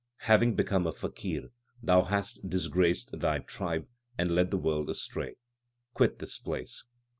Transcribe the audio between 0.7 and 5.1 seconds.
a faqir, thou hast dis graced thy tribe, and led the world